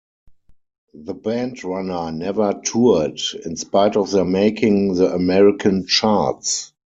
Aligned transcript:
The 0.95 1.13
band 1.13 1.63
Runner 1.63 2.11
never 2.11 2.59
toured, 2.65 3.19
in 3.45 3.55
spite 3.55 3.95
of 3.95 4.09
their 4.09 4.25
making 4.25 4.95
the 4.95 5.13
American 5.13 5.85
charts. 5.85 6.73